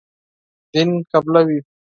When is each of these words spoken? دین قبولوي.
دین 0.71 0.89
قبولوي. 1.11 1.59